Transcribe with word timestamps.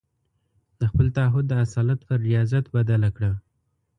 د 0.79 0.81
خپل 0.91 1.07
تعهد 1.17 1.45
د 1.47 1.53
اصالت 1.65 1.99
پر 2.07 2.17
رياضت 2.27 2.65
بدله 2.75 3.09
کړه. 3.15 3.31